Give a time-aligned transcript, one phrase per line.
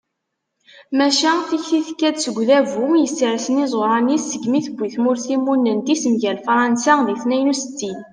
[0.97, 7.51] maca tikti tekka-d seg udabu yessersen iẓuṛan-is segmi tewwi tmurt timunent-is mgal fṛansa di tniyen
[7.53, 7.97] u settin